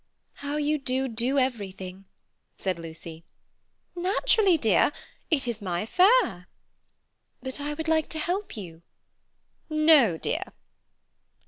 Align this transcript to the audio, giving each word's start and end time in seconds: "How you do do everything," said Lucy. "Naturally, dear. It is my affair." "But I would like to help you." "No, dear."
"How 0.41 0.57
you 0.57 0.79
do 0.79 1.07
do 1.07 1.37
everything," 1.37 2.05
said 2.57 2.79
Lucy. 2.79 3.23
"Naturally, 3.95 4.57
dear. 4.57 4.91
It 5.29 5.47
is 5.47 5.61
my 5.61 5.81
affair." 5.81 6.47
"But 7.43 7.61
I 7.61 7.75
would 7.75 7.87
like 7.87 8.09
to 8.09 8.17
help 8.17 8.57
you." 8.57 8.81
"No, 9.69 10.17
dear." 10.17 10.41